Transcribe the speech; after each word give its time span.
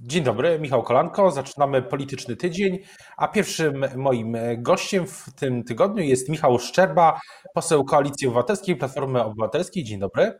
Dzień 0.00 0.24
dobry, 0.24 0.58
Michał 0.58 0.82
Kolanko. 0.82 1.30
Zaczynamy 1.30 1.82
polityczny 1.82 2.36
tydzień, 2.36 2.78
a 3.16 3.28
pierwszym 3.28 3.84
moim 3.96 4.36
gościem 4.56 5.06
w 5.06 5.34
tym 5.34 5.64
tygodniu 5.64 6.02
jest 6.02 6.28
Michał 6.28 6.58
Szczerba, 6.58 7.20
poseł 7.54 7.84
Koalicji 7.84 8.28
Obywatelskiej, 8.28 8.76
Platformy 8.76 9.24
Obywatelskiej. 9.24 9.84
Dzień 9.84 9.98
dobry. 9.98 10.38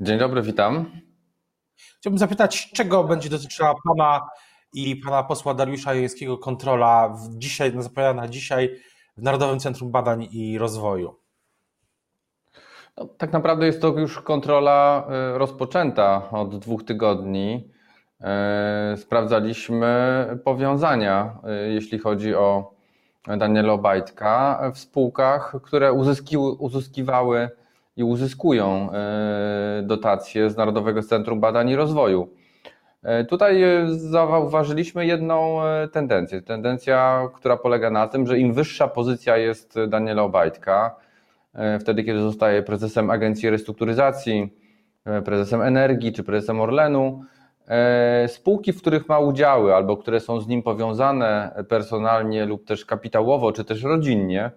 Dzień 0.00 0.18
dobry, 0.18 0.42
witam. 0.42 1.00
Chciałbym 1.98 2.18
zapytać, 2.18 2.70
czego 2.70 3.04
będzie 3.04 3.28
dotyczyła 3.28 3.74
Pana 3.88 4.20
i 4.72 4.96
Pana 4.96 5.22
posła 5.22 5.54
Dariusza 5.54 5.94
Jońskiego 5.94 6.38
kontrola 6.38 7.08
w 7.08 7.38
dzisiaj, 7.38 7.72
zapowiadana 7.78 8.22
na 8.22 8.28
dzisiaj 8.28 8.76
w 9.16 9.22
Narodowym 9.22 9.60
Centrum 9.60 9.90
Badań 9.90 10.28
i 10.30 10.58
Rozwoju? 10.58 11.16
No, 12.96 13.04
tak 13.04 13.32
naprawdę 13.32 13.66
jest 13.66 13.80
to 13.80 13.88
już 13.88 14.20
kontrola 14.20 15.08
y, 15.34 15.38
rozpoczęta 15.38 16.30
od 16.30 16.58
dwóch 16.58 16.84
tygodni. 16.84 17.75
Y, 18.20 18.96
sprawdzaliśmy 18.96 20.26
powiązania, 20.44 21.38
y, 21.68 21.72
jeśli 21.72 21.98
chodzi 21.98 22.34
o 22.34 22.74
Daniela 23.38 23.72
Obajtka 23.72 24.62
w 24.74 24.78
spółkach, 24.78 25.56
które 25.62 25.92
uzyskiwały 26.58 27.48
i 27.96 28.04
uzyskują 28.04 28.88
dotacje 29.82 30.50
z 30.50 30.56
Narodowego 30.56 31.02
Centrum 31.02 31.40
Badań 31.40 31.68
i 31.70 31.76
Rozwoju. 31.76 32.28
Tutaj 33.28 33.64
zauważyliśmy 33.86 35.06
jedną 35.06 35.58
tendencję. 35.92 36.42
Tendencja, 36.42 37.28
która 37.34 37.56
polega 37.56 37.90
na 37.90 38.08
tym, 38.08 38.26
że 38.26 38.38
im 38.38 38.52
wyższa 38.52 38.88
pozycja 38.88 39.36
jest 39.36 39.78
Daniela 39.88 40.22
Obajtka, 40.22 40.96
E, 41.56 41.78
wtedy, 41.78 42.04
kiedy 42.04 42.20
zostaje 42.20 42.62
prezesem 42.62 43.10
Agencji 43.10 43.50
Restrukturyzacji, 43.50 44.48
e, 45.04 45.22
prezesem 45.22 45.62
Energii 45.62 46.12
czy 46.12 46.24
prezesem 46.24 46.60
Orlenu. 46.60 47.24
E, 47.68 48.28
spółki, 48.28 48.72
w 48.72 48.80
których 48.80 49.08
ma 49.08 49.18
udziały 49.18 49.74
albo 49.74 49.96
które 49.96 50.20
są 50.20 50.40
z 50.40 50.46
nim 50.46 50.62
powiązane 50.62 51.64
personalnie 51.68 52.44
lub 52.44 52.64
też 52.64 52.84
kapitałowo, 52.84 53.52
czy 53.52 53.64
też 53.64 53.82
rodzinnie, 53.82 54.50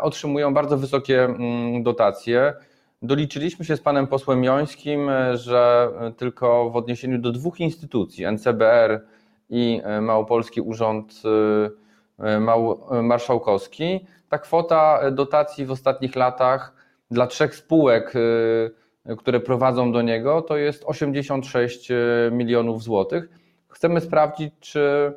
otrzymują 0.00 0.54
bardzo 0.54 0.78
wysokie 0.78 1.24
mm, 1.24 1.82
dotacje. 1.82 2.54
Doliczyliśmy 3.02 3.64
się 3.64 3.76
z 3.76 3.80
panem 3.80 4.06
posłem 4.06 4.44
Jońskim, 4.44 5.10
że 5.34 5.88
tylko 6.16 6.70
w 6.70 6.76
odniesieniu 6.76 7.18
do 7.18 7.32
dwóch 7.32 7.60
instytucji, 7.60 8.26
NCBR 8.32 9.06
i 9.50 9.82
Małopolski 10.00 10.60
Urząd 10.60 11.22
Marszałkowski, 13.02 14.06
ta 14.28 14.38
kwota 14.38 15.10
dotacji 15.10 15.66
w 15.66 15.70
ostatnich 15.70 16.16
latach 16.16 16.74
dla 17.10 17.26
trzech 17.26 17.54
spółek, 17.54 18.14
które 19.18 19.40
prowadzą 19.40 19.92
do 19.92 20.02
niego, 20.02 20.42
to 20.42 20.56
jest 20.56 20.84
86 20.86 21.90
y, 21.90 21.96
milionów 22.32 22.82
złotych. 22.82 23.28
Chcemy 23.68 24.00
sprawdzić, 24.00 24.54
czy 24.60 25.12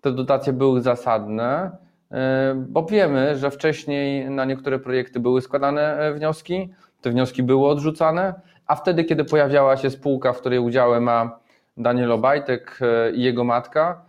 te 0.00 0.12
dotacje 0.12 0.52
były 0.52 0.80
zasadne, 0.80 1.70
y, 2.12 2.14
bo 2.54 2.82
wiemy, 2.82 3.36
że 3.36 3.50
wcześniej 3.50 4.30
na 4.30 4.44
niektóre 4.44 4.78
projekty 4.78 5.20
były 5.20 5.42
składane 5.42 6.12
wnioski, 6.14 6.70
te 7.00 7.10
wnioski 7.10 7.42
były 7.42 7.68
odrzucane, 7.68 8.34
a 8.66 8.74
wtedy, 8.76 9.04
kiedy 9.04 9.24
pojawiała 9.24 9.76
się 9.76 9.90
spółka, 9.90 10.32
w 10.32 10.40
której 10.40 10.58
udziałem 10.58 11.02
ma 11.02 11.38
Daniel 11.76 12.12
Obajtek 12.12 12.80
i 13.14 13.22
jego 13.22 13.44
matka, 13.44 14.02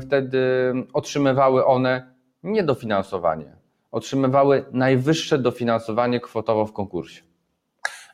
wtedy 0.00 0.72
otrzymywały 0.92 1.66
one 1.66 2.12
niedofinansowanie. 2.42 3.56
Otrzymywały 3.92 4.64
najwyższe 4.72 5.38
dofinansowanie 5.38 6.20
kwotowo 6.20 6.66
w 6.66 6.72
konkursie. 6.72 7.22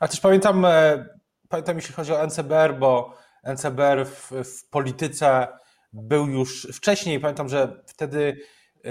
A 0.01 0.09
też 0.09 0.21
pamiętam, 0.21 0.65
e, 0.65 1.07
pamiętam 1.49 1.77
jeśli 1.77 1.95
chodzi 1.95 2.13
o 2.13 2.27
NCBR, 2.27 2.79
bo 2.79 3.15
NCBR 3.45 4.07
w, 4.07 4.33
w 4.45 4.69
polityce 4.71 5.49
był 5.93 6.27
już 6.27 6.69
wcześniej. 6.73 7.21
Pamiętam, 7.21 7.49
że 7.49 7.83
wtedy 7.87 8.41
e, 8.85 8.89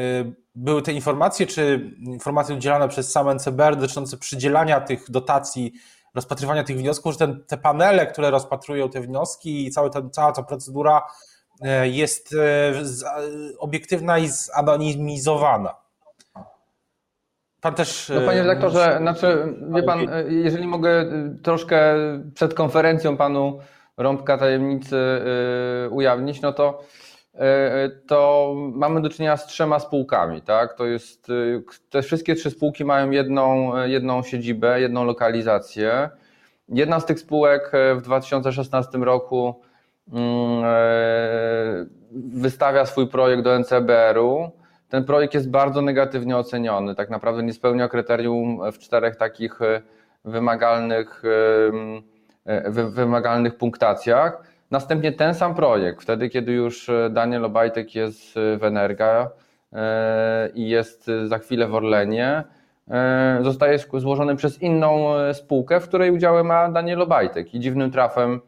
były 0.56 0.82
te 0.82 0.94
informacje, 0.94 1.48
czy 1.48 1.92
informacje 2.00 2.56
udzielane 2.56 2.88
przez 2.88 3.12
sam 3.12 3.30
NCBR 3.30 3.76
dotyczące 3.76 4.18
przydzielania 4.18 4.82
tych 4.82 5.12
dotacji, 5.12 5.74
rozpatrywania 6.16 6.64
tych 6.64 6.78
wniosków, 6.78 7.12
że 7.12 7.18
ten, 7.18 7.44
te 7.48 7.58
panele, 7.58 8.08
które 8.08 8.32
rozpatrują 8.32 8.90
te 8.90 9.02
wnioski 9.02 9.66
i 9.66 9.72
cała 9.72 9.90
ta, 9.90 10.02
cała 10.12 10.32
ta 10.32 10.44
procedura 10.44 11.02
e, 11.62 11.88
jest 11.88 12.36
obiektywna 13.60 14.20
i 14.20 14.28
zanonimizowana. 14.28 15.89
Pan 17.62 17.74
też. 17.74 18.12
No, 18.16 18.22
panie 18.22 18.42
redaktorze, 18.42 18.98
znaczy, 19.02 19.56
wie 19.76 19.84
pan, 19.84 20.00
jeżeli 20.30 20.68
mogę 20.68 21.06
troszkę 21.44 21.96
przed 22.34 22.54
konferencją 22.54 23.18
panu 23.18 23.60
rąbka 23.98 24.38
tajemnicy 24.38 24.98
ujawnić, 25.92 26.42
no 26.42 26.54
to, 26.54 26.84
to 28.08 28.54
mamy 28.56 29.02
do 29.02 29.10
czynienia 29.10 29.38
z 29.38 29.48
trzema 29.48 29.80
spółkami, 29.80 30.42
tak? 30.42 30.74
To 30.74 30.86
jest, 30.86 31.28
te 31.90 32.02
wszystkie 32.02 32.36
trzy 32.36 32.52
spółki 32.52 32.86
mają 32.86 33.12
jedną, 33.12 33.78
jedną 33.86 34.24
siedzibę, 34.24 34.82
jedną 34.82 35.04
lokalizację. 35.04 36.10
Jedna 36.70 37.00
z 37.00 37.06
tych 37.06 37.20
spółek 37.20 37.72
w 37.96 38.02
2016 38.02 38.98
roku 38.98 39.62
wystawia 42.12 42.86
swój 42.86 43.08
projekt 43.08 43.44
do 43.44 43.60
NCBR-u 43.60 44.52
ten 44.90 45.04
projekt 45.04 45.34
jest 45.34 45.50
bardzo 45.50 45.82
negatywnie 45.82 46.38
oceniony. 46.38 46.96
Tak 46.96 47.10
naprawdę 47.10 47.44
nie 47.44 47.54
spełnia 47.54 47.88
kryterium 47.88 48.72
w 48.72 48.80
czterech 48.80 49.16
takich 49.16 49.62
e, 49.62 49.82
wymagalnych, 50.26 51.24
e, 52.46 52.52
e, 52.54 52.72
wymagalnych 52.90 53.56
punktacjach. 53.56 54.44
Następnie 54.72 55.12
ten 55.12 55.36
sam 55.36 55.56
projekt, 55.56 56.02
wtedy 56.02 56.30
kiedy 56.30 56.52
już 56.52 56.90
Daniel 57.10 57.46
Obajtek 57.46 57.96
jest 57.96 58.36
w 58.36 58.64
Energa 58.64 59.30
i 60.56 60.70
jest 60.70 61.12
za 61.26 61.38
chwilę 61.38 61.68
w 61.68 61.76
Orlenie, 61.76 62.44
zostaje 63.42 63.80
złożony 63.94 64.36
przez 64.36 64.62
inną 64.62 65.14
spółkę, 65.34 65.80
w 65.80 65.88
której 65.88 66.12
udziałem 66.12 66.46
ma 66.46 66.72
Daniel 66.72 67.02
Obajtek 67.02 67.54
i 67.54 67.60
dziwnym 67.60 67.92
trafem 67.92 68.42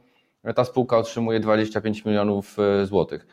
ta 0.55 0.63
spółka 0.63 0.97
otrzymuje 0.97 1.39
25 1.39 2.05
milionów 2.05 2.57
złotych. 2.83 3.27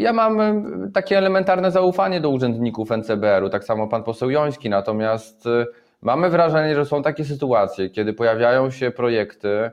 Ja 0.00 0.12
mam 0.12 0.40
e, 0.40 0.62
takie 0.94 1.18
elementarne 1.18 1.70
zaufanie 1.70 2.20
do 2.20 2.30
urzędników 2.30 2.90
NCBR-u, 2.90 3.50
tak 3.50 3.64
samo 3.64 3.88
pan 3.88 4.02
poseł 4.02 4.30
Joński, 4.30 4.70
natomiast 4.70 5.46
e, 5.46 5.66
mamy 6.02 6.30
wrażenie, 6.30 6.74
że 6.74 6.84
są 6.84 7.02
takie 7.02 7.24
sytuacje, 7.24 7.90
kiedy 7.90 8.12
pojawiają 8.12 8.70
się 8.70 8.90
projekty, 8.90 9.70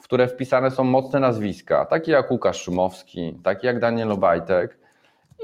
w 0.00 0.04
które 0.04 0.28
wpisane 0.28 0.70
są 0.70 0.84
mocne 0.84 1.20
nazwiska, 1.20 1.84
takie 1.84 2.12
jak 2.12 2.30
Łukasz 2.30 2.62
Szumowski, 2.62 3.38
takie 3.44 3.66
jak 3.66 3.80
Daniel 3.80 4.12
Obajtek. 4.12 4.78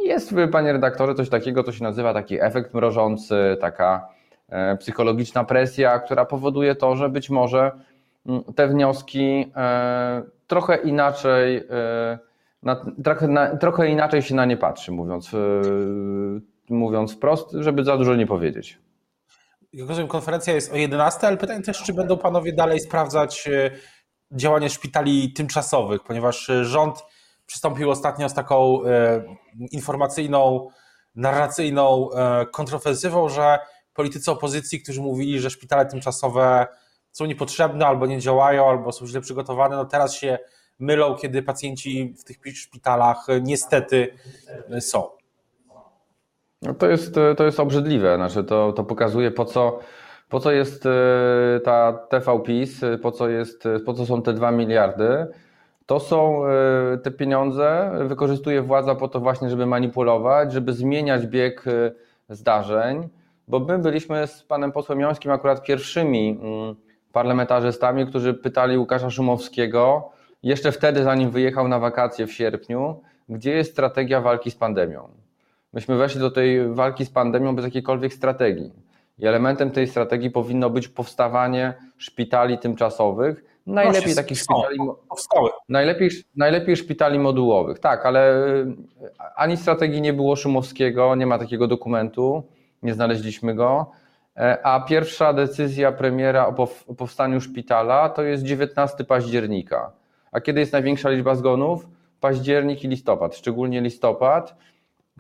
I 0.02 0.08
jest, 0.08 0.34
panie 0.52 0.72
redaktorze, 0.72 1.14
coś 1.14 1.28
takiego, 1.28 1.64
co 1.64 1.72
się 1.72 1.84
nazywa 1.84 2.14
taki 2.14 2.40
efekt 2.40 2.74
mrożący, 2.74 3.56
taka 3.60 4.08
e, 4.48 4.76
psychologiczna 4.76 5.44
presja, 5.44 5.98
która 5.98 6.24
powoduje 6.24 6.74
to, 6.74 6.96
że 6.96 7.08
być 7.08 7.30
może 7.30 7.70
mm, 8.26 8.42
te 8.54 8.68
wnioski 8.68 9.52
trochę 10.46 10.76
inaczej 10.76 11.62
na, 12.62 12.84
trochę, 13.04 13.28
na, 13.28 13.56
trochę 13.56 13.88
inaczej 13.88 14.22
się 14.22 14.34
na 14.34 14.44
nie 14.44 14.56
patrzy, 14.56 14.92
mówiąc, 14.92 15.32
yy, 15.32 16.42
mówiąc 16.70 17.14
wprost, 17.14 17.52
żeby 17.52 17.84
za 17.84 17.96
dużo 17.96 18.16
nie 18.16 18.26
powiedzieć. 18.26 18.78
Rozumiem, 19.78 20.08
konferencja 20.08 20.54
jest 20.54 20.72
o 20.72 20.76
11, 20.76 21.26
ale 21.26 21.36
pytanie 21.36 21.62
też, 21.62 21.82
czy 21.82 21.94
będą 21.94 22.18
panowie 22.18 22.52
dalej 22.52 22.80
sprawdzać 22.80 23.48
e, 23.48 23.70
działanie 24.32 24.70
szpitali 24.70 25.32
tymczasowych, 25.32 26.02
ponieważ 26.02 26.50
e, 26.50 26.64
rząd 26.64 27.04
przystąpił 27.46 27.90
ostatnio 27.90 28.28
z 28.28 28.34
taką 28.34 28.80
informacyjną, 29.70 30.68
narracyjną 31.14 32.08
kontrofensywą, 32.52 33.28
że 33.28 33.58
politycy 33.94 34.30
opozycji, 34.30 34.82
którzy 34.82 35.00
mówili, 35.00 35.40
że 35.40 35.50
szpitale 35.50 35.86
tymczasowe 35.86 36.66
są 37.12 37.26
niepotrzebne 37.26 37.86
albo 37.86 38.06
nie 38.06 38.18
działają, 38.18 38.68
albo 38.68 38.92
są 38.92 39.06
źle 39.06 39.20
przygotowane, 39.20 39.76
no 39.76 39.84
teraz 39.84 40.14
się 40.14 40.38
mylą, 40.82 41.14
kiedy 41.14 41.42
pacjenci 41.42 42.14
w 42.18 42.24
tych 42.24 42.56
szpitalach 42.56 43.26
niestety 43.42 44.08
są. 44.80 45.08
No 46.62 46.74
to, 46.74 46.88
jest, 46.88 47.14
to 47.36 47.44
jest 47.44 47.60
obrzydliwe. 47.60 48.16
Znaczy 48.16 48.44
to, 48.44 48.72
to 48.72 48.84
pokazuje, 48.84 49.30
po 49.30 49.44
co, 49.44 49.78
po 50.28 50.40
co 50.40 50.50
jest 50.50 50.86
e, 50.86 50.90
ta 51.64 51.92
TVPiS, 51.92 52.80
po 53.02 53.12
co, 53.12 53.28
jest, 53.28 53.68
po 53.86 53.94
co 53.94 54.06
są 54.06 54.22
te 54.22 54.32
2 54.32 54.50
miliardy. 54.50 55.26
To 55.86 56.00
są 56.00 56.46
e, 56.46 56.98
te 56.98 57.10
pieniądze, 57.10 57.92
wykorzystuje 58.04 58.62
władza 58.62 58.94
po 58.94 59.08
to 59.08 59.20
właśnie, 59.20 59.50
żeby 59.50 59.66
manipulować, 59.66 60.52
żeby 60.52 60.72
zmieniać 60.72 61.26
bieg 61.26 61.64
e, 61.66 61.92
zdarzeń, 62.34 63.08
bo 63.48 63.60
my 63.60 63.78
byliśmy 63.78 64.26
z 64.26 64.42
panem 64.42 64.72
posłem 64.72 65.00
Jońskim 65.00 65.30
akurat 65.30 65.62
pierwszymi 65.62 66.40
mm, 66.42 66.74
parlamentarzystami, 67.12 68.06
którzy 68.06 68.34
pytali 68.34 68.78
Łukasza 68.78 69.10
Szumowskiego, 69.10 70.10
jeszcze 70.42 70.72
wtedy, 70.72 71.02
zanim 71.02 71.30
wyjechał 71.30 71.68
na 71.68 71.78
wakacje 71.78 72.26
w 72.26 72.32
sierpniu, 72.32 73.00
gdzie 73.28 73.50
jest 73.50 73.72
strategia 73.72 74.20
walki 74.20 74.50
z 74.50 74.54
pandemią. 74.54 75.08
Myśmy 75.72 75.96
weszli 75.96 76.20
do 76.20 76.30
tej 76.30 76.74
walki 76.74 77.04
z 77.04 77.10
pandemią 77.10 77.56
bez 77.56 77.64
jakiejkolwiek 77.64 78.14
strategii. 78.14 78.72
I 79.18 79.26
elementem 79.26 79.70
tej 79.70 79.88
strategii 79.88 80.30
powinno 80.30 80.70
być 80.70 80.88
powstawanie 80.88 81.74
szpitali 81.98 82.58
tymczasowych 82.58 83.44
Najlepiej 83.66 84.14
takich 84.14 84.38
szpitali. 84.38 84.78
Najlepiej, 85.68 86.10
najlepiej 86.36 86.76
szpitali 86.76 87.18
modułowych, 87.18 87.78
tak, 87.78 88.06
ale 88.06 88.34
ani 89.36 89.56
strategii 89.56 90.00
nie 90.00 90.12
było 90.12 90.36
Szumowskiego, 90.36 91.14
nie 91.14 91.26
ma 91.26 91.38
takiego 91.38 91.66
dokumentu, 91.66 92.42
nie 92.82 92.94
znaleźliśmy 92.94 93.54
go. 93.54 93.90
A 94.62 94.80
pierwsza 94.80 95.32
decyzja 95.32 95.92
premiera 95.92 96.46
o 96.46 96.68
powstaniu 96.96 97.40
szpitala 97.40 98.08
to 98.08 98.22
jest 98.22 98.42
19 98.42 99.04
października. 99.04 99.92
A 100.32 100.40
kiedy 100.40 100.60
jest 100.60 100.72
największa 100.72 101.10
liczba 101.10 101.34
zgonów? 101.34 101.88
Październik 102.20 102.84
i 102.84 102.88
listopad, 102.88 103.36
szczególnie 103.36 103.80
listopad. 103.80 104.56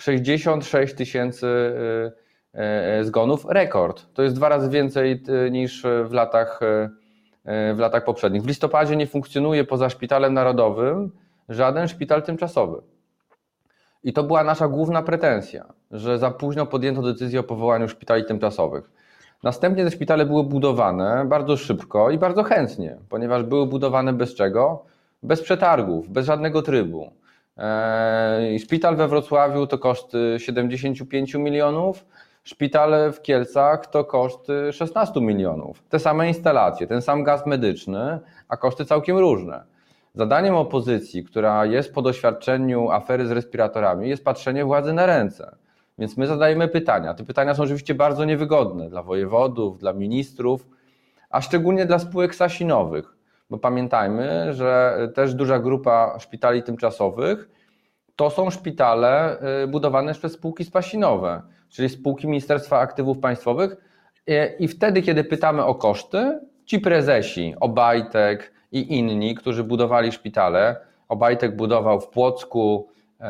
66 0.00 0.94
tysięcy 0.94 1.46
y, 1.46 2.58
y, 2.58 3.00
y, 3.00 3.04
zgonów, 3.04 3.46
rekord. 3.48 4.06
To 4.14 4.22
jest 4.22 4.36
dwa 4.36 4.48
razy 4.48 4.70
więcej 4.70 5.22
niż 5.50 5.82
w 6.04 6.12
latach, 6.12 6.60
w 7.74 7.78
latach 7.78 8.04
poprzednich. 8.04 8.42
W 8.42 8.46
listopadzie 8.46 8.96
nie 8.96 9.06
funkcjonuje 9.06 9.64
poza 9.64 9.90
szpitalem 9.90 10.34
narodowym 10.34 11.10
żaden 11.48 11.88
szpital 11.88 12.22
tymczasowy. 12.22 12.82
I 14.04 14.12
to 14.12 14.22
była 14.22 14.44
nasza 14.44 14.68
główna 14.68 15.02
pretensja, 15.02 15.72
że 15.90 16.18
za 16.18 16.30
późno 16.30 16.66
podjęto 16.66 17.02
decyzję 17.02 17.40
o 17.40 17.42
powołaniu 17.42 17.88
szpitali 17.88 18.24
tymczasowych. 18.24 18.90
Następnie 19.42 19.84
te 19.84 19.90
szpitale 19.90 20.26
były 20.26 20.44
budowane 20.44 21.24
bardzo 21.28 21.56
szybko 21.56 22.10
i 22.10 22.18
bardzo 22.18 22.42
chętnie, 22.42 22.96
ponieważ 23.08 23.42
były 23.42 23.66
budowane 23.66 24.12
bez 24.12 24.34
czego? 24.34 24.84
Bez 25.22 25.42
przetargów, 25.42 26.08
bez 26.08 26.26
żadnego 26.26 26.62
trybu. 26.62 27.12
Eee, 27.56 28.58
szpital 28.58 28.96
we 28.96 29.08
Wrocławiu 29.08 29.66
to 29.66 29.78
koszty 29.78 30.36
75 30.38 31.34
milionów, 31.34 32.06
szpital 32.44 33.12
w 33.12 33.22
Kielcach 33.22 33.86
to 33.86 34.04
koszty 34.04 34.72
16 34.72 35.20
milionów. 35.20 35.82
Te 35.88 35.98
same 35.98 36.28
instalacje, 36.28 36.86
ten 36.86 37.02
sam 37.02 37.24
gaz 37.24 37.46
medyczny, 37.46 38.20
a 38.48 38.56
koszty 38.56 38.84
całkiem 38.84 39.18
różne. 39.18 39.64
Zadaniem 40.14 40.54
opozycji, 40.54 41.24
która 41.24 41.66
jest 41.66 41.94
po 41.94 42.02
doświadczeniu 42.02 42.90
afery 42.90 43.26
z 43.26 43.30
respiratorami, 43.30 44.08
jest 44.08 44.24
patrzenie 44.24 44.64
władzy 44.64 44.92
na 44.92 45.06
ręce. 45.06 45.56
Więc 45.98 46.16
my 46.16 46.26
zadajemy 46.26 46.68
pytania. 46.68 47.14
Te 47.14 47.24
pytania 47.24 47.54
są 47.54 47.62
oczywiście 47.62 47.94
bardzo 47.94 48.24
niewygodne 48.24 48.90
dla 48.90 49.02
wojewodów, 49.02 49.78
dla 49.78 49.92
ministrów, 49.92 50.68
a 51.30 51.40
szczególnie 51.40 51.86
dla 51.86 51.98
spółek 51.98 52.34
sasinowych, 52.34 53.16
bo 53.52 53.58
pamiętajmy, 53.58 54.54
że 54.54 54.98
też 55.14 55.34
duża 55.34 55.58
grupa 55.58 56.18
szpitali 56.18 56.62
tymczasowych 56.62 57.48
to 58.16 58.30
są 58.30 58.50
szpitale 58.50 59.38
y, 59.64 59.66
budowane 59.66 60.14
przez 60.14 60.32
spółki 60.32 60.64
spasinowe, 60.64 61.42
czyli 61.68 61.88
spółki 61.88 62.26
Ministerstwa 62.26 62.78
Aktywów 62.78 63.18
Państwowych. 63.18 63.76
I 64.58 64.68
wtedy, 64.68 65.02
kiedy 65.02 65.24
pytamy 65.24 65.64
o 65.64 65.74
koszty, 65.74 66.40
ci 66.64 66.80
prezesi, 66.80 67.54
Obajtek 67.60 68.52
i 68.72 68.98
inni, 68.98 69.34
którzy 69.34 69.64
budowali 69.64 70.12
szpitale, 70.12 70.76
Obajtek 71.08 71.56
budował 71.56 72.00
w 72.00 72.08
Płocku 72.08 72.88
y, 73.20 73.24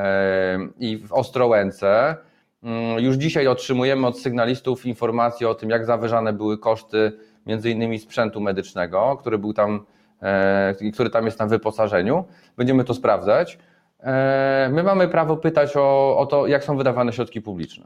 i 0.79 0.97
w 0.97 1.13
Ostrołęce, 1.13 2.17
Mm, 2.63 3.05
już 3.05 3.17
dzisiaj 3.17 3.47
otrzymujemy 3.47 4.07
od 4.07 4.19
sygnalistów 4.19 4.87
informacje 4.87 5.49
o 5.49 5.55
tym, 5.55 5.71
jak 5.71 5.85
zawyżane 5.85 6.33
były 6.33 6.59
koszty 6.59 7.13
między 7.47 7.71
innymi 7.71 7.99
sprzętu 7.99 8.41
medycznego, 8.41 9.17
który 9.21 9.39
był 9.39 9.53
tam, 9.53 9.87
który 10.95 11.11
tam 11.11 11.25
jest 11.25 11.39
na 11.39 11.47
wyposażeniu. 11.47 12.25
Będziemy 12.57 12.85
to 12.85 12.95
sprawdzać. 12.95 13.59
E, 14.01 14.69
my 14.73 14.83
mamy 14.83 15.09
prawo 15.09 15.37
pytać 15.37 15.77
o, 15.77 16.19
o 16.19 16.27
to, 16.27 16.47
jak 16.47 16.65
są 16.65 16.77
wydawane 16.77 17.13
środki 17.13 17.41
publiczne. 17.41 17.85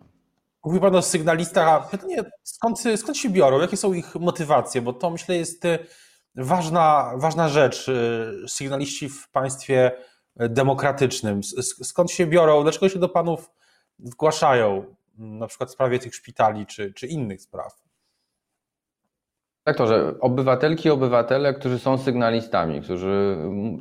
Mówi 0.65 0.81
Pan 0.81 0.97
o 0.97 1.03
sygnalistach. 1.03 1.91
Pytanie, 1.91 2.25
skąd, 2.43 2.83
skąd 2.97 3.19
się 3.19 3.31
biorą? 3.31 3.61
Jakie 3.61 3.77
są 3.77 3.93
ich 3.93 4.15
motywacje? 4.15 4.83
Bo 4.83 4.93
to 4.93 5.11
myślę 5.11 5.37
jest 5.37 5.65
e, 5.65 5.79
ważna, 6.35 7.13
ważna 7.17 7.49
rzecz. 7.49 7.91
Sygnaliści 8.49 9.09
w 9.09 9.29
państwie 9.31 9.93
demokratycznym. 10.37 11.41
Skąd 11.83 12.11
się 12.11 12.27
biorą? 12.27 12.63
Dlaczego 12.63 12.89
się 12.89 12.99
do 12.99 13.09
Panów 13.09 13.51
zgłaszają 13.99 14.85
na 15.19 15.47
przykład 15.47 15.71
w 15.71 15.73
sprawie 15.73 15.99
tych 15.99 16.15
szpitali 16.15 16.67
czy, 16.67 16.93
czy 16.93 17.07
innych 17.07 17.43
spraw? 17.43 17.86
Tak, 19.67 19.77
to, 19.77 19.87
że 19.87 20.15
obywatelki 20.21 20.89
i 20.89 20.91
obywatele, 20.91 21.55
którzy 21.55 21.79
są 21.79 21.99
sygnalistami, 21.99 22.81
którzy 22.81 23.37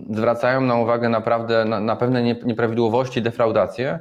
zwracają 0.10 0.62
na 0.62 0.76
uwagę 0.76 1.10
naprawdę 1.10 1.66
na, 1.66 1.80
na 1.80 1.96
pewne 1.96 2.24
nieprawidłowości, 2.24 3.22
defraudacje, 3.22 4.00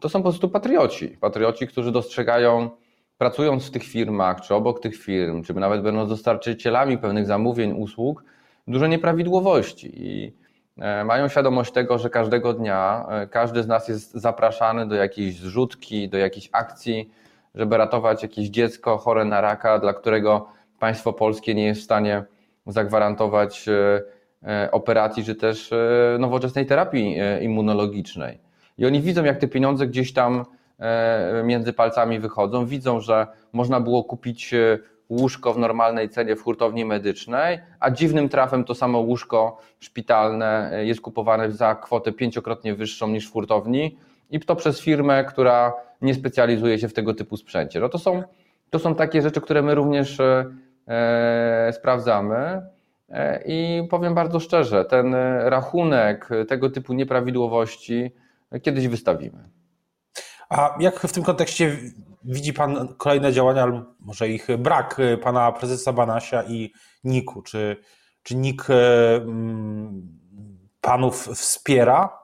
to 0.00 0.08
są 0.08 0.18
po 0.18 0.28
prostu 0.28 0.48
patrioci. 0.48 1.08
Patrioci, 1.08 1.66
którzy 1.66 1.92
dostrzegają, 1.92 2.70
pracując 3.18 3.66
w 3.66 3.70
tych 3.70 3.84
firmach, 3.84 4.40
czy 4.40 4.54
obok 4.54 4.80
tych 4.80 4.96
firm, 4.96 5.42
czy 5.42 5.54
nawet 5.54 5.82
będąc 5.82 6.08
dostarczycielami 6.08 6.98
pewnych 6.98 7.26
zamówień, 7.26 7.72
usług, 7.72 8.24
dużo 8.66 8.86
nieprawidłowości. 8.86 9.90
I 9.94 10.32
E, 10.78 11.04
mają 11.04 11.28
świadomość 11.28 11.72
tego, 11.72 11.98
że 11.98 12.10
każdego 12.10 12.52
dnia 12.52 13.06
e, 13.08 13.26
każdy 13.26 13.62
z 13.62 13.66
nas 13.66 13.88
jest 13.88 14.12
zapraszany 14.12 14.88
do 14.88 14.94
jakiejś 14.94 15.36
zrzutki, 15.36 16.08
do 16.08 16.18
jakiejś 16.18 16.48
akcji, 16.52 17.10
żeby 17.54 17.76
ratować 17.76 18.22
jakieś 18.22 18.48
dziecko 18.48 18.98
chore 18.98 19.24
na 19.24 19.40
raka, 19.40 19.78
dla 19.78 19.94
którego 19.94 20.46
państwo 20.84 21.12
polskie 21.12 21.54
nie 21.54 21.64
jest 21.64 21.80
w 21.80 21.84
stanie 21.84 22.24
zagwarantować 22.66 23.66
e, 23.68 24.70
operacji, 24.70 25.24
czy 25.24 25.34
też 25.34 25.70
nowoczesnej 26.18 26.66
terapii 26.66 27.16
immunologicznej. 27.40 28.38
I 28.78 28.86
oni 28.86 29.00
widzą, 29.00 29.24
jak 29.24 29.38
te 29.38 29.48
pieniądze 29.48 29.86
gdzieś 29.86 30.12
tam 30.12 30.44
między 31.44 31.72
palcami 31.72 32.18
wychodzą, 32.20 32.66
widzą, 32.66 33.00
że 33.00 33.26
można 33.52 33.80
było 33.80 34.04
kupić 34.04 34.54
łóżko 35.08 35.52
w 35.52 35.58
normalnej 35.58 36.08
cenie 36.08 36.36
w 36.36 36.42
hurtowni 36.42 36.84
medycznej, 36.84 37.58
a 37.80 37.90
dziwnym 37.90 38.28
trafem 38.28 38.64
to 38.64 38.74
samo 38.74 38.98
łóżko 38.98 39.58
szpitalne 39.80 40.70
e, 40.72 40.86
jest 40.86 41.00
kupowane 41.00 41.50
za 41.52 41.74
kwotę 41.74 42.12
pięciokrotnie 42.12 42.74
wyższą 42.74 43.08
niż 43.08 43.28
w 43.28 43.32
hurtowni 43.32 43.96
i 44.30 44.40
to 44.40 44.56
przez 44.56 44.80
firmę, 44.80 45.24
która 45.24 45.72
nie 46.02 46.14
specjalizuje 46.14 46.78
się 46.78 46.88
w 46.88 46.92
tego 46.92 47.14
typu 47.14 47.36
sprzęcie. 47.36 47.80
No 47.80 47.88
to 47.88 47.98
są, 47.98 48.22
to 48.70 48.78
są 48.78 48.94
takie 48.94 49.22
rzeczy, 49.22 49.40
które 49.40 49.62
my 49.62 49.74
również 49.74 50.20
e, 50.20 50.24
e 50.24 50.44
sprawdzamy. 51.72 52.62
E, 53.08 53.42
I 53.46 53.88
powiem 53.90 54.14
bardzo 54.14 54.40
szczerze, 54.40 54.84
ten 54.84 55.14
rachunek 55.44 56.28
tego 56.48 56.70
typu 56.70 56.92
nieprawidłowości 56.92 58.14
kiedyś 58.62 58.88
wystawimy. 58.88 59.48
A 60.48 60.76
jak 60.80 61.00
w 61.00 61.12
tym 61.12 61.24
kontekście 61.24 61.76
widzi 62.24 62.52
Pan 62.52 62.88
kolejne 62.98 63.32
działania, 63.32 63.62
albo 63.62 63.84
może 64.00 64.28
ich 64.28 64.48
brak 64.58 64.98
y, 64.98 65.18
Pana 65.18 65.52
prezesa 65.52 65.92
Banasia 65.92 66.42
i 66.42 66.72
NIK-u? 67.04 67.42
Czy, 67.42 67.76
czy 68.22 68.36
NIK 68.36 68.66
mm, 68.70 70.18
Panów 70.80 71.28
wspiera? 71.28 72.18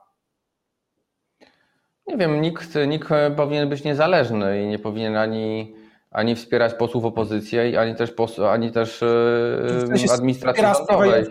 Nie 2.07 2.17
wiem, 2.17 2.41
NIK, 2.41 2.59
NIK 2.87 3.09
powinien 3.35 3.69
być 3.69 3.83
niezależny 3.83 4.63
i 4.63 4.67
nie 4.67 4.79
powinien 4.79 5.17
ani, 5.17 5.75
ani 6.11 6.35
wspierać 6.35 6.73
posłów 6.73 7.05
opozycji, 7.05 7.77
ani 7.77 7.95
też, 7.95 8.11
pos, 8.11 8.39
ani 8.39 8.71
też 8.71 9.01
yy, 9.01 10.13
administracji 10.13 10.63
rządowej. 10.63 11.25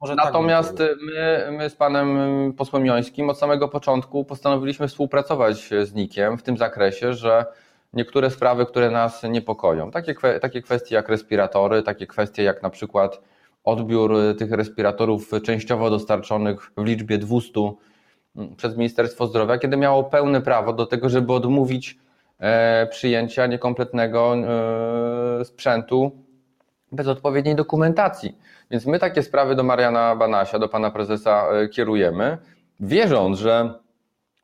Może 0.00 0.16
tak 0.16 0.24
Natomiast 0.24 0.78
tak 0.78 0.88
my, 1.02 1.48
my 1.50 1.70
z 1.70 1.76
panem 1.76 2.18
posłem 2.56 2.86
Jońskim 2.86 3.30
od 3.30 3.38
samego 3.38 3.68
początku 3.68 4.24
postanowiliśmy 4.24 4.88
współpracować 4.88 5.70
z 5.82 5.94
NIK-iem 5.94 6.38
w 6.38 6.42
tym 6.42 6.56
zakresie, 6.56 7.14
że 7.14 7.44
niektóre 7.92 8.30
sprawy, 8.30 8.66
które 8.66 8.90
nas 8.90 9.22
niepokoją, 9.22 9.90
takie, 9.90 10.14
takie 10.40 10.62
kwestie 10.62 10.94
jak 10.94 11.08
respiratory, 11.08 11.82
takie 11.82 12.06
kwestie 12.06 12.42
jak 12.42 12.62
na 12.62 12.70
przykład 12.70 13.20
odbiór 13.64 14.16
tych 14.38 14.52
respiratorów 14.52 15.30
częściowo 15.42 15.90
dostarczonych 15.90 16.70
w 16.76 16.84
liczbie 16.84 17.18
200 17.18 17.60
mm, 18.36 18.56
przez 18.56 18.76
Ministerstwo 18.76 19.26
Zdrowia, 19.26 19.58
kiedy 19.58 19.76
miało 19.76 20.04
pełne 20.04 20.40
prawo 20.40 20.72
do 20.72 20.86
tego, 20.86 21.08
żeby 21.08 21.32
odmówić 21.32 21.90
e, 21.92 22.03
przyjęcia 22.90 23.46
niekompletnego 23.46 24.34
e, 25.40 25.44
sprzętu 25.44 26.12
bez 26.92 27.08
odpowiedniej 27.08 27.54
dokumentacji. 27.54 28.38
Więc 28.70 28.86
my 28.86 28.98
takie 28.98 29.22
sprawy 29.22 29.54
do 29.54 29.62
Mariana 29.62 30.16
Banasia, 30.16 30.58
do 30.58 30.68
pana 30.68 30.90
prezesa 30.90 31.46
e, 31.52 31.68
kierujemy, 31.68 32.38
wierząc, 32.80 33.38
że 33.38 33.74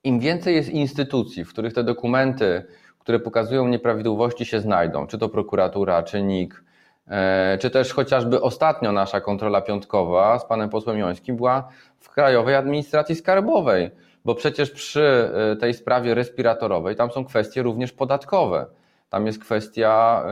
im 0.05 0.21
więcej 0.21 0.55
jest 0.55 0.69
instytucji, 0.69 1.45
w 1.45 1.49
których 1.49 1.75
te 1.75 1.85
dokumenty, 1.85 2.65
które 2.99 3.21
pokazują 3.21 3.69
nieprawidłowości 3.69 4.45
się 4.45 4.61
znajdą, 4.61 5.07
czy 5.07 5.19
to 5.19 5.29
prokuratura, 5.29 6.03
czy 6.03 6.23
NIK, 6.23 6.65
e, 7.09 7.59
czy 7.61 7.71
też 7.71 7.93
chociażby 7.93 8.41
ostatnio 8.41 8.93
nasza 8.93 9.21
kontrola 9.21 9.61
piątkowa 9.61 10.39
z 10.39 10.45
panem 10.45 10.69
posłem 10.69 10.99
Jońskim 10.99 11.37
była 11.37 11.69
w 11.99 12.11
Krajowej 12.11 12.55
Administracji 12.55 13.15
Skarbowej, 13.15 13.91
bo 14.25 14.35
przecież 14.35 14.71
przy 14.71 15.31
e, 15.53 15.57
tej 15.57 15.75
sprawie 15.75 16.15
respiratorowej 16.15 16.97
tam 16.97 17.11
są 17.11 17.25
kwestie 17.25 17.63
również 17.63 17.93
podatkowe. 17.93 18.67
Tam 19.09 19.27
jest 19.27 19.39
kwestia 19.39 20.25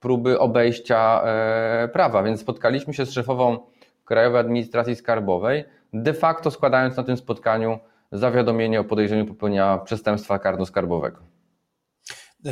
próby 0.00 0.38
obejścia 0.38 1.22
e, 1.24 1.88
prawa, 1.92 2.22
więc 2.22 2.40
spotkaliśmy 2.40 2.94
się 2.94 3.06
z 3.06 3.12
szefową 3.12 3.58
Krajowej 4.04 4.40
Administracji 4.40 4.96
Skarbowej, 4.96 5.64
de 5.92 6.14
facto 6.14 6.50
składając 6.50 6.96
na 6.96 7.02
tym 7.02 7.16
spotkaniu 7.16 7.78
zawiadomienie 8.12 8.80
o 8.80 8.84
podejrzeniu 8.84 9.26
popełnienia 9.26 9.78
przestępstwa 9.78 10.38
karno-skarbowego. 10.38 11.16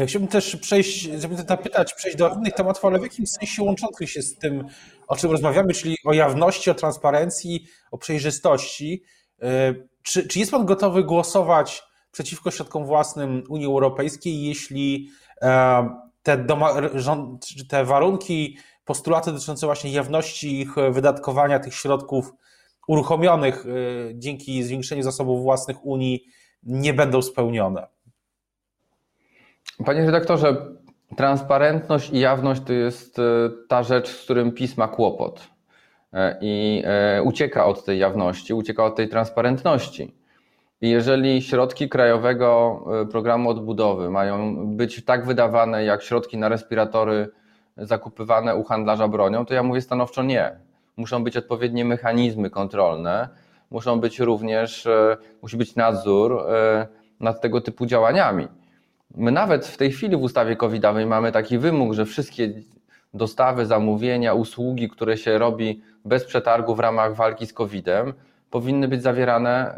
Chciałbym 0.06 0.28
też 0.28 0.56
przejść, 0.56 1.08
zapytać, 1.49 1.94
przejść 1.94 2.16
do 2.16 2.28
innych 2.28 2.52
tematów, 2.52 2.84
ale 2.84 2.99
w 2.99 3.02
jakimś 3.02 3.28
sensie 3.28 3.62
łączących 3.62 4.11
się 4.11 4.23
z 4.23 4.38
tym, 4.38 4.64
o 5.08 5.16
czym 5.16 5.30
rozmawiamy, 5.30 5.75
czyli 5.75 5.96
o 6.04 6.12
jawności, 6.12 6.70
o 6.70 6.75
transparencji, 6.75 7.66
o 7.90 7.99
przejrzystości. 7.99 9.02
Czy, 10.04 10.28
czy 10.28 10.38
jest 10.38 10.50
Pan 10.50 10.66
gotowy 10.66 11.04
głosować 11.04 11.82
przeciwko 12.12 12.50
środkom 12.50 12.87
własnym 12.87 13.42
Unii 13.49 13.66
Europejskiej, 13.66 14.42
jeśli 14.42 15.11
te, 16.23 16.38
doma, 16.38 16.70
te 17.68 17.84
warunki, 17.84 18.58
postulaty 18.84 19.32
dotyczące 19.32 19.66
właśnie 19.66 19.92
jawności 19.92 20.61
ich 20.61 20.75
wydatkowania 20.90 21.58
tych 21.58 21.75
środków 21.75 22.32
uruchomionych 22.88 23.64
dzięki 24.14 24.62
zwiększeniu 24.62 25.02
zasobów 25.02 25.42
własnych 25.42 25.87
Unii 25.87 26.25
nie 26.62 26.94
będą 26.94 27.23
spełnione? 27.23 27.87
Panie 29.84 30.06
redaktorze, 30.06 30.56
transparentność 31.16 32.11
i 32.11 32.18
jawność 32.18 32.61
to 32.66 32.73
jest 32.73 33.18
e, 33.18 33.23
ta 33.68 33.82
rzecz, 33.82 34.08
z 34.08 34.25
którym 34.25 34.52
PiS 34.52 34.76
ma 34.76 34.88
kłopot 34.88 35.40
e, 35.40 35.53
i 36.40 36.83
e, 36.87 37.23
ucieka 37.23 37.66
od 37.66 37.85
tej 37.85 37.99
jawności, 37.99 38.54
ucieka 38.54 38.85
od 38.85 38.97
tej 38.97 39.09
transparentności. 39.09 40.14
I 40.80 40.90
jeżeli 40.90 41.42
środki 41.42 41.88
Krajowego 41.88 42.85
Programu 43.11 43.50
Odbudowy 43.50 44.11
mają 44.11 44.66
być 44.76 45.04
tak 45.04 45.26
wydawane 45.26 45.85
jak 45.85 46.02
środki 46.02 46.38
na 46.38 46.49
respiratory 46.49 47.28
zakupywane 47.76 48.56
u 48.56 48.64
handlarza 48.64 49.09
bronią, 49.09 49.47
to 49.47 49.54
ja 49.54 49.62
mówię 49.62 49.80
stanowczo 49.80 50.23
nie. 50.23 50.56
Muszą 50.97 51.25
być 51.25 51.37
odpowiednie 51.37 51.85
mechanizmy 51.85 52.50
kontrolne, 52.50 53.28
muszą 53.71 54.00
być 54.00 54.21
również, 54.21 54.88
musi 55.42 55.56
być 55.56 55.76
nadzór 55.76 56.42
nad 57.21 57.40
tego 57.40 57.61
typu 57.61 57.87
działaniami. 57.87 58.49
My 59.16 59.33
nawet 59.33 59.66
w 59.66 59.76
tej 59.76 59.92
chwili 59.92 60.16
w 60.16 60.23
ustawie 60.23 60.56
covidowej 60.56 61.06
mamy 61.06 61.33
taki 61.33 61.59
wymóg, 61.59 61.92
że 61.92 62.04
wszystkie 62.04 62.52
dostawy, 63.14 63.66
zamówienia, 63.66 64.35
usługi, 64.35 64.88
które 64.88 65.16
się 65.16 65.38
robi 65.38 65.83
bez 66.04 66.25
przetargu 66.25 66.75
w 66.75 66.80
ramach 66.80 67.14
walki 67.14 67.47
z 67.47 67.52
COVID-em, 67.52 68.12
powinny 68.50 68.88
być 68.88 69.02
zawierane, 69.02 69.75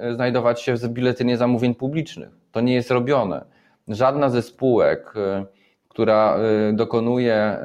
e, 0.00 0.14
znajdować 0.14 0.62
się 0.62 0.74
w 0.74 0.88
biletynie 0.88 1.36
zamówień 1.36 1.74
publicznych. 1.74 2.28
To 2.52 2.60
nie 2.60 2.74
jest 2.74 2.90
robione. 2.90 3.44
Żadna 3.88 4.28
ze 4.28 4.42
spółek, 4.42 5.14
e, 5.16 5.44
która 5.88 6.36
e, 6.36 6.72
dokonuje 6.72 7.58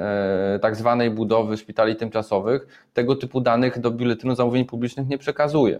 tak 0.62 0.76
zwanej 0.76 1.12
budowy 1.12 1.58
szpitali 1.58 1.96
tymczasowych, 1.96 2.88
tego 2.94 3.16
typu 3.16 3.42
danych 3.42 3.80
do 3.80 3.92
biletynu 3.92 4.36
zamówień 4.36 4.66
publicznych 4.66 5.08
nie 5.08 5.18
przekazuje. 5.18 5.80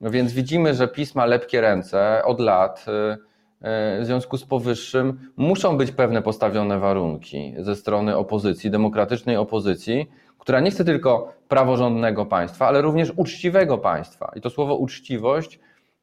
Więc 0.00 0.32
widzimy, 0.32 0.74
że 0.74 0.88
pisma 0.88 1.26
lepkie 1.26 1.60
ręce 1.60 2.22
od 2.24 2.40
lat 2.40 2.86
E, 2.88 3.27
w 3.60 4.00
związku 4.02 4.36
z 4.36 4.44
powyższym 4.44 5.30
muszą 5.36 5.76
być 5.76 5.90
pewne 5.90 6.22
postawione 6.22 6.78
warunki 6.78 7.54
ze 7.58 7.76
strony 7.76 8.16
opozycji, 8.16 8.70
demokratycznej 8.70 9.36
opozycji, 9.36 10.10
która 10.38 10.60
nie 10.60 10.70
chce 10.70 10.84
tylko 10.84 11.32
praworządnego 11.48 12.26
państwa, 12.26 12.66
ale 12.66 12.82
również 12.82 13.12
uczciwego 13.16 13.78
państwa. 13.78 14.32
I 14.36 14.40
to 14.40 14.50
słowo 14.50 14.76
uczciwość 14.76 15.60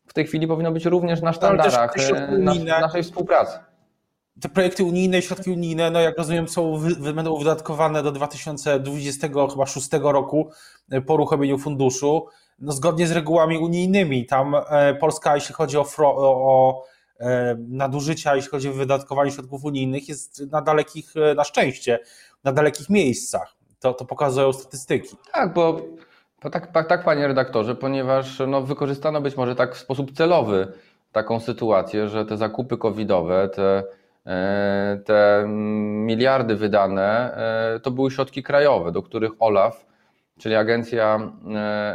w 0.07 0.13
tej 0.13 0.25
chwili 0.25 0.47
powinno 0.47 0.71
być 0.71 0.85
również 0.85 1.21
na 1.21 1.33
sztandarach 1.33 1.95
e, 2.09 2.37
naszej 2.81 3.03
współpracy. 3.03 3.59
Te 4.41 4.49
projekty 4.49 4.83
unijne, 4.83 5.21
środki 5.21 5.51
unijne, 5.51 5.91
no 5.91 5.99
jak 5.99 6.17
rozumiem, 6.17 6.47
są, 6.47 6.79
będą 7.13 7.37
wydatkowane 7.37 8.03
do 8.03 8.11
2026 8.11 9.89
roku 10.01 10.49
e, 10.91 11.01
po 11.01 11.13
uruchomieniu 11.13 11.57
funduszu, 11.57 12.27
no 12.59 12.71
zgodnie 12.71 13.07
z 13.07 13.11
regułami 13.11 13.57
unijnymi. 13.57 14.25
Tam 14.25 14.55
Polska, 14.99 15.35
jeśli 15.35 15.55
chodzi 15.55 15.77
o, 15.77 15.85
o 15.97 16.83
E, 16.83 16.94
nadużycia, 17.57 18.35
jeśli 18.35 18.51
chodzi 18.51 18.69
o 18.69 18.73
wydatkowanie 18.73 19.31
środków 19.31 19.63
unijnych, 19.63 20.09
jest 20.09 20.51
na 20.51 20.61
dalekich, 20.61 21.13
e, 21.17 21.35
na 21.35 21.43
szczęście, 21.43 21.99
na 22.43 22.51
dalekich 22.51 22.89
miejscach. 22.89 23.55
To, 23.79 23.93
to 23.93 24.05
pokazują 24.05 24.53
statystyki. 24.53 25.15
Tak, 25.33 25.53
bo 25.53 25.81
tak, 26.51 26.71
tak, 26.71 26.87
tak, 26.87 27.03
panie 27.03 27.27
redaktorze, 27.27 27.75
ponieważ 27.75 28.41
no, 28.47 28.61
wykorzystano 28.61 29.21
być 29.21 29.37
może 29.37 29.55
tak 29.55 29.75
w 29.75 29.77
sposób 29.77 30.11
celowy 30.11 30.73
taką 31.11 31.39
sytuację, 31.39 32.07
że 32.07 32.25
te 32.25 32.37
zakupy 32.37 32.77
covidowe, 32.77 33.49
te, 33.49 33.83
e, 34.25 34.99
te 35.05 35.43
miliardy 35.47 36.55
wydane, 36.55 37.37
to 37.83 37.91
były 37.91 38.11
środki 38.11 38.43
krajowe, 38.43 38.91
do 38.91 39.01
których 39.01 39.31
OLAF, 39.39 39.85
czyli 40.39 40.55
Agencja 40.55 41.31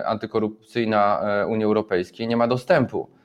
Antykorupcyjna 0.04 1.22
Unii 1.48 1.64
Europejskiej, 1.64 2.28
nie 2.28 2.36
ma 2.36 2.46
dostępu. 2.46 3.19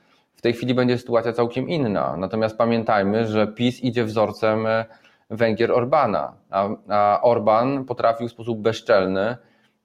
Tej 0.46 0.52
chwili 0.52 0.74
będzie 0.74 0.98
sytuacja 0.98 1.32
całkiem 1.32 1.68
inna. 1.68 2.16
Natomiast 2.16 2.58
pamiętajmy, 2.58 3.26
że 3.26 3.46
PiS 3.46 3.80
idzie 3.80 4.04
wzorcem 4.04 4.66
e, 4.66 4.84
Węgier 5.30 5.72
Orbana, 5.72 6.32
a, 6.50 6.68
a 6.88 7.20
Orban 7.22 7.84
potrafił 7.84 8.28
w 8.28 8.30
sposób 8.30 8.58
bezczelny 8.58 9.36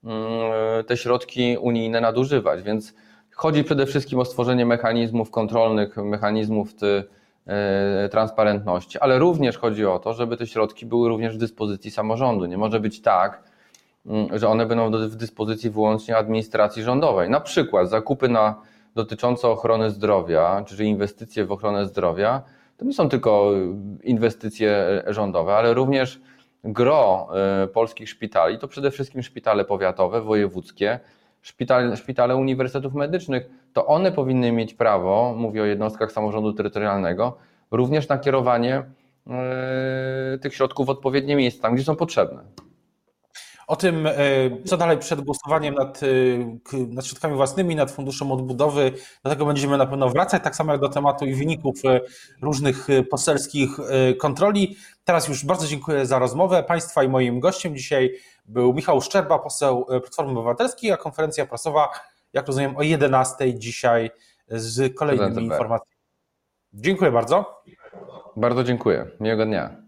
mm, 0.03 0.83
te 0.87 0.97
środki 0.97 1.57
unijne 1.61 2.01
nadużywać. 2.01 2.63
Więc 2.63 2.93
chodzi 3.31 3.63
przede 3.63 3.85
wszystkim 3.85 4.19
o 4.19 4.25
stworzenie 4.25 4.65
mechanizmów 4.65 5.31
kontrolnych, 5.31 5.97
mechanizmów 5.97 6.75
ty, 6.75 7.03
e, 7.47 8.09
transparentności, 8.09 8.99
ale 8.99 9.19
również 9.19 9.57
chodzi 9.57 9.85
o 9.85 9.99
to, 9.99 10.13
żeby 10.13 10.37
te 10.37 10.47
środki 10.47 10.85
były 10.85 11.09
również 11.09 11.35
w 11.35 11.39
dyspozycji 11.39 11.91
samorządu. 11.91 12.45
Nie 12.45 12.57
może 12.57 12.79
być 12.79 13.01
tak, 13.01 13.43
mm, 14.05 14.39
że 14.39 14.47
one 14.47 14.65
będą 14.65 14.91
w 14.91 15.15
dyspozycji 15.15 15.69
wyłącznie 15.69 16.17
administracji 16.17 16.83
rządowej. 16.83 17.29
Na 17.29 17.39
przykład 17.39 17.89
zakupy 17.89 18.29
na 18.29 18.70
dotyczące 18.95 19.47
ochrony 19.47 19.89
zdrowia, 19.89 20.63
czyli 20.67 20.89
inwestycje 20.89 21.45
w 21.45 21.51
ochronę 21.51 21.85
zdrowia, 21.85 22.41
to 22.77 22.85
nie 22.85 22.93
są 22.93 23.09
tylko 23.09 23.51
inwestycje 24.03 25.03
rządowe, 25.07 25.55
ale 25.55 25.73
również 25.73 26.21
gro 26.63 27.29
e, 27.63 27.67
polskich 27.67 28.09
szpitali, 28.09 28.59
to 28.59 28.67
przede 28.67 28.91
wszystkim 28.91 29.23
szpitale 29.23 29.65
powiatowe, 29.65 30.21
wojewódzkie, 30.21 30.99
szpitale, 31.41 31.97
szpitale 31.97 32.35
uniwersytetów 32.35 32.93
medycznych, 32.93 33.49
to 33.73 33.85
one 33.85 34.11
powinny 34.11 34.51
mieć 34.51 34.73
prawo, 34.73 35.33
mówię 35.37 35.61
o 35.61 35.65
jednostkach 35.65 36.11
samorządu 36.11 36.53
terytorialnego, 36.53 37.37
również 37.71 38.09
na 38.09 38.17
kierowanie 38.17 38.83
e, 39.27 40.37
tych 40.41 40.55
środków 40.55 40.87
w 40.87 40.89
odpowiednie 40.89 41.35
miejsca, 41.35 41.61
tam 41.61 41.75
gdzie 41.75 41.83
są 41.83 41.95
potrzebne. 41.95 42.43
O 43.71 43.75
tym, 43.75 44.07
e, 44.07 44.13
co 44.65 44.77
dalej 44.77 44.97
przed 44.97 45.21
głosowaniem 45.21 45.75
nad, 45.75 45.99
e, 46.03 46.07
nad 46.87 47.05
środkami 47.05 47.35
własnymi, 47.35 47.75
nad 47.75 47.91
funduszem 47.91 48.31
odbudowy, 48.31 48.91
do 49.23 49.29
tego 49.29 49.45
będziemy 49.45 49.77
na 49.77 49.85
pewno 49.85 50.09
wracać, 50.09 50.43
tak 50.43 50.55
samo 50.55 50.71
jak 50.71 50.81
do 50.81 50.89
tematu 50.89 51.25
i 51.25 51.33
wyników 51.33 51.75
e, 51.85 52.01
różnych 52.41 52.87
poselskich 53.09 53.69
kontroli. 54.19 54.77
Teraz 55.03 55.27
już 55.27 55.45
bardzo 55.45 55.67
dziękuję 55.67 56.05
za 56.05 56.19
rozmowę 56.19 56.63
Państwa 56.63 57.03
i 57.03 57.09
moim 57.09 57.39
gościem 57.39 57.75
dzisiaj 57.75 58.11
był 58.45 58.73
Michał 58.73 59.01
Szczerba, 59.01 59.39
poseł 59.39 59.85
Platformy 59.85 60.31
Obywatelskiej, 60.31 60.91
a 60.91 60.97
konferencja 60.97 61.45
prasowa, 61.45 61.89
jak 62.33 62.47
rozumiem, 62.47 62.77
o 62.77 62.81
11 62.81 63.53
dzisiaj 63.59 64.11
z 64.47 64.95
kolejnymi 64.95 65.43
informacjami. 65.43 66.01
Dziękuję 66.73 67.11
bardzo. 67.11 67.63
Bardzo 68.35 68.63
dziękuję. 68.63 69.07
Miłego 69.19 69.45
dnia. 69.45 69.80